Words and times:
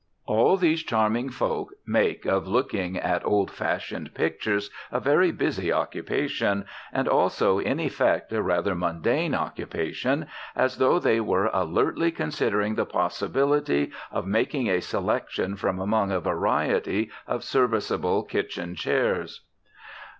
All 0.25 0.57
these 0.57 0.81
charming 0.81 1.29
folk 1.29 1.73
make 1.85 2.25
of 2.25 2.47
looking 2.47 2.97
at 2.97 3.23
old 3.23 3.51
fashioned 3.51 4.15
pictures 4.15 4.71
a 4.91 4.99
very 4.99 5.31
busy 5.31 5.71
occupation, 5.71 6.65
and 6.91 7.07
also 7.07 7.59
in 7.59 7.79
effect 7.79 8.33
a 8.33 8.41
rather 8.41 8.73
mundane 8.73 9.35
occupation, 9.35 10.25
as 10.55 10.77
though 10.79 10.97
they 10.97 11.21
were 11.21 11.51
alertly 11.53 12.09
considering 12.11 12.73
the 12.73 12.83
possibility 12.87 13.91
of 14.11 14.25
making 14.25 14.67
a 14.71 14.81
selection 14.81 15.55
from 15.55 15.77
among 15.79 16.11
a 16.11 16.19
variety 16.19 17.11
of 17.27 17.43
serviceable 17.43 18.23
kitchen 18.23 18.73
chairs. 18.73 19.41